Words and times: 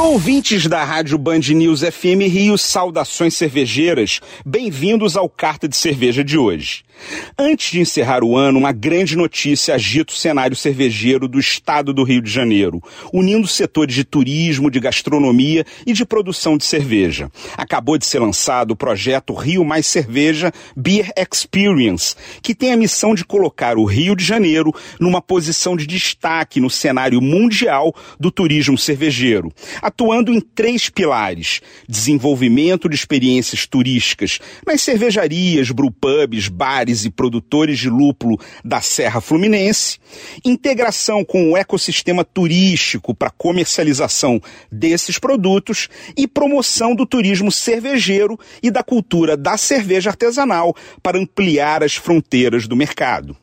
Alô, 0.00 0.12
ouvintes 0.12 0.66
da 0.66 0.82
Rádio 0.82 1.18
Band 1.18 1.40
News 1.40 1.82
FM 1.82 2.24
Rio, 2.26 2.56
saudações 2.56 3.36
cervejeiras. 3.36 4.18
Bem-vindos 4.46 5.14
ao 5.14 5.28
Carta 5.28 5.68
de 5.68 5.76
Cerveja 5.76 6.24
de 6.24 6.38
hoje. 6.38 6.84
Antes 7.38 7.70
de 7.70 7.80
encerrar 7.80 8.22
o 8.22 8.36
ano, 8.36 8.58
uma 8.58 8.72
grande 8.72 9.16
notícia 9.16 9.74
agita 9.74 10.12
o 10.12 10.16
cenário 10.16 10.56
cervejeiro 10.56 11.26
do 11.26 11.38
estado 11.38 11.92
do 11.92 12.02
Rio 12.02 12.20
de 12.20 12.30
Janeiro, 12.30 12.82
unindo 13.12 13.46
setores 13.46 13.94
de 13.94 14.04
turismo, 14.04 14.70
de 14.70 14.80
gastronomia 14.80 15.64
e 15.86 15.92
de 15.92 16.04
produção 16.04 16.56
de 16.56 16.64
cerveja. 16.64 17.30
Acabou 17.56 17.96
de 17.96 18.06
ser 18.06 18.18
lançado 18.18 18.72
o 18.72 18.76
projeto 18.76 19.34
Rio 19.34 19.64
Mais 19.64 19.86
Cerveja 19.86 20.52
Beer 20.76 21.10
Experience, 21.16 22.14
que 22.42 22.54
tem 22.54 22.72
a 22.72 22.76
missão 22.76 23.14
de 23.14 23.24
colocar 23.24 23.78
o 23.78 23.84
Rio 23.84 24.14
de 24.14 24.24
Janeiro 24.24 24.74
numa 24.98 25.22
posição 25.22 25.76
de 25.76 25.86
destaque 25.86 26.60
no 26.60 26.70
cenário 26.70 27.20
mundial 27.20 27.94
do 28.18 28.30
turismo 28.30 28.76
cervejeiro, 28.76 29.52
atuando 29.90 30.32
em 30.32 30.40
três 30.40 30.88
pilares: 30.88 31.60
desenvolvimento 31.88 32.88
de 32.88 32.94
experiências 32.94 33.66
turísticas 33.66 34.38
nas 34.66 34.80
cervejarias, 34.80 35.70
brewpubs, 35.70 36.48
bares, 36.48 37.04
e 37.04 37.10
produtores 37.10 37.78
de 37.78 37.90
lúpulo 37.90 38.38
da 38.64 38.80
Serra 38.80 39.20
Fluminense, 39.20 39.98
integração 40.44 41.24
com 41.24 41.52
o 41.52 41.56
ecossistema 41.56 42.24
turístico 42.24 43.14
para 43.14 43.30
comercialização 43.30 44.40
desses 44.70 45.18
produtos. 45.18 45.88
E 46.16 46.26
promoção 46.26 46.94
do 46.94 47.04
turismo 47.04 47.50
cervejeiro 47.50 48.38
e 48.62 48.70
da 48.70 48.82
cultura 48.82 49.36
da 49.36 49.56
cerveja 49.56 50.10
artesanal 50.10 50.74
para 51.02 51.18
ampliar 51.18 51.82
as 51.82 51.96
fronteiras 51.96 52.66
do 52.66 52.76
mercado. 52.76 53.36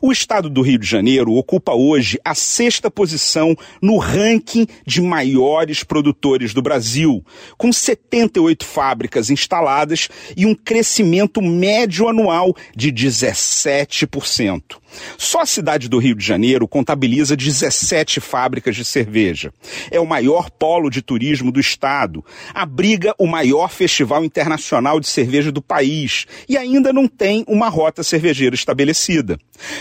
O 0.00 0.12
estado 0.12 0.48
do 0.48 0.62
Rio 0.62 0.78
de 0.78 0.86
Janeiro 0.86 1.32
ocupa 1.34 1.72
hoje 1.72 2.18
a 2.24 2.34
sexta 2.34 2.90
posição 2.90 3.56
no 3.80 3.98
ranking 3.98 4.66
de 4.86 5.00
maiores 5.00 5.82
produtores 5.84 6.52
do 6.52 6.62
Brasil, 6.62 7.24
com 7.56 7.72
78 7.72 8.64
fábricas 8.64 9.30
instaladas 9.30 10.08
e 10.36 10.46
um 10.46 10.54
crescimento 10.54 11.40
médio 11.40 12.08
anual 12.08 12.54
de 12.74 12.92
17%. 12.92 14.81
Só 15.16 15.40
a 15.40 15.46
cidade 15.46 15.88
do 15.88 15.98
Rio 15.98 16.14
de 16.14 16.24
Janeiro 16.24 16.66
contabiliza 16.68 17.36
17 17.36 18.20
fábricas 18.20 18.76
de 18.76 18.84
cerveja. 18.84 19.52
É 19.90 20.00
o 20.00 20.06
maior 20.06 20.50
polo 20.50 20.90
de 20.90 21.02
turismo 21.02 21.50
do 21.50 21.60
estado, 21.60 22.24
abriga 22.54 23.14
o 23.18 23.26
maior 23.26 23.70
festival 23.70 24.24
internacional 24.24 25.00
de 25.00 25.08
cerveja 25.08 25.50
do 25.50 25.62
país 25.62 26.26
e 26.48 26.56
ainda 26.56 26.92
não 26.92 27.08
tem 27.08 27.44
uma 27.48 27.68
rota 27.68 28.02
cervejeira 28.02 28.54
estabelecida. 28.54 29.38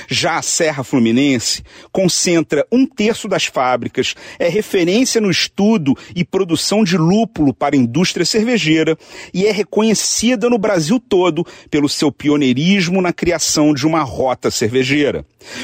Já 0.08 0.38
a 0.38 0.42
Serra 0.42 0.84
Fluminense 0.84 1.64
concentra 1.92 2.66
um 2.72 2.86
terço 2.86 3.28
das 3.28 3.46
fábricas, 3.46 4.16
é 4.38 4.48
referência 4.48 5.20
no 5.20 5.32
estudo 5.32 5.98
e 6.16 6.24
produção 6.24 6.84
de 6.84 6.98
lúpulo 6.98 7.54
para 7.54 7.76
a 7.76 7.80
indústria 7.80 8.26
cervejeira 8.26 8.98
e 9.34 9.46
é 9.46 9.52
reconhecida 9.52 10.50
no 10.50 10.58
Brasil 10.58 11.00
todo 11.00 11.46
pelo 11.70 11.90
seu 11.90 12.12
pioneirismo 12.12 13.02
na 13.02 13.12
criação 13.12 13.74
de 13.74 13.88
uma 13.88 14.04
rota 14.04 14.52
cervejeira. 14.52 15.01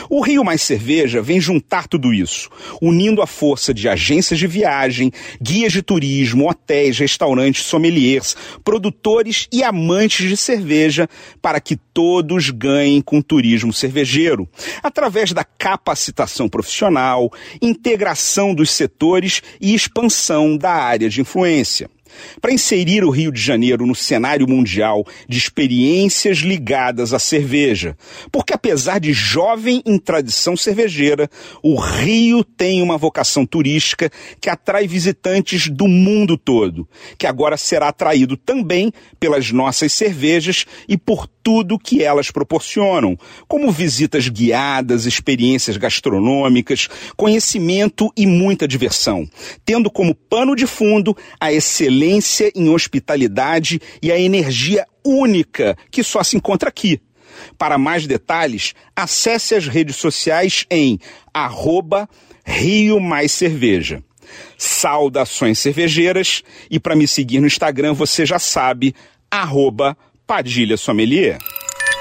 O 0.10 0.22
Rio 0.22 0.44
Mais 0.44 0.62
Cerveja 0.62 1.22
vem 1.22 1.40
juntar 1.40 1.88
tudo 1.88 2.14
isso, 2.14 2.50
unindo 2.82 3.22
a 3.22 3.28
força 3.28 3.74
de 3.74 3.88
agências 3.88 4.40
de 4.40 4.48
viagem, 4.48 5.12
guias 5.42 5.72
de 5.72 5.82
turismo, 5.82 6.50
hotéis, 6.50 6.98
restaurantes, 6.98 7.66
sommeliers, 7.66 8.36
produtores 8.64 9.48
e 9.52 9.64
amantes 9.64 10.28
de 10.28 10.38
cerveja 10.38 11.08
para 11.42 11.60
que 11.60 11.76
todos 11.76 12.50
ganhem 12.50 13.02
com 13.02 13.20
o 13.20 13.24
turismo 13.24 13.74
cervejeiro, 13.74 14.48
através 14.82 15.32
da 15.34 15.44
capacitação 15.44 16.48
profissional, 16.48 17.32
integração 17.62 18.54
dos 18.54 18.72
setores 18.72 19.42
e 19.60 19.74
expansão 19.74 20.58
da 20.58 20.72
área 20.72 21.10
de 21.10 21.22
influência 21.22 21.90
para 22.42 22.52
inserir 22.52 23.04
o 23.04 23.10
Rio 23.10 23.32
de 23.32 23.42
Janeiro 23.42 23.86
no 23.86 23.96
cenário 23.96 24.48
mundial 24.48 25.06
de 25.28 25.38
experiências 25.38 26.40
ligadas 26.40 27.14
à 27.14 27.20
cerveja. 27.20 27.98
Porque 28.32 28.54
apesar 28.54 29.00
de 29.00 29.14
jovem 29.14 29.82
em 29.86 29.98
tradição 29.98 30.56
cervejeira, 30.56 31.30
o 31.62 31.76
Rio 31.76 32.44
tem 32.44 32.82
uma 32.82 32.98
vocação 32.98 33.46
turística 33.46 34.12
que 34.40 34.50
atrai 34.50 34.88
visitantes 34.88 35.68
do 35.68 35.88
mundo 35.88 36.38
todo, 36.38 36.88
que 37.18 37.28
agora 37.28 37.58
será 37.58 37.90
atraído 37.90 38.38
também 38.38 38.92
pelas 39.20 39.52
nossas 39.52 39.94
cervejas 39.94 40.66
e 40.88 40.98
por 40.98 41.28
tudo 41.48 41.80
que 41.80 42.04
elas 42.04 42.30
proporcionam, 42.30 43.18
como 43.48 43.72
visitas 43.72 44.28
guiadas, 44.28 45.06
experiências 45.06 45.78
gastronômicas, 45.78 46.90
conhecimento 47.16 48.12
e 48.18 48.28
muita 48.28 48.68
diversão, 48.68 49.26
tendo 49.64 49.90
como 49.90 50.14
pano 50.14 50.56
de 50.58 50.68
fundo 50.68 51.16
a 51.40 51.54
excelência 51.54 51.98
em 52.08 52.70
hospitalidade 52.70 53.80
e 54.02 54.12
a 54.12 54.20
energia 54.20 54.86
única 55.04 55.78
que 55.92 56.04
só 56.04 56.24
se 56.24 56.38
encontra 56.38 56.70
aqui. 56.70 57.00
Para 57.58 57.78
mais 57.78 58.08
detalhes, 58.08 58.74
acesse 58.96 59.56
as 59.56 59.68
redes 59.68 59.96
sociais 59.96 60.66
em 60.70 61.00
arroba 61.34 62.10
Rio 62.46 63.00
Mais 63.00 63.32
Cerveja. 63.32 64.04
Saudações 64.58 65.60
cervejeiras 65.60 66.44
e 66.70 66.80
para 66.80 66.96
me 66.96 67.08
seguir 67.08 67.40
no 67.40 67.48
Instagram 67.48 67.94
você 67.94 68.26
já 68.26 68.40
sabe, 68.40 68.94
arroba 69.30 69.98
Padilha 70.26 70.76
Sommelier. 70.76 71.38